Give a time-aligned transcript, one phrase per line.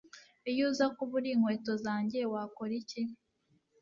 [0.51, 3.01] Iyo uza kuba uri inkweto zanjye wakora iki